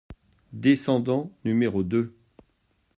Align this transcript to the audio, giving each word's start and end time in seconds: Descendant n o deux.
Descendant 0.53 1.31
n 1.45 1.67
o 1.67 1.83
deux. 1.83 2.11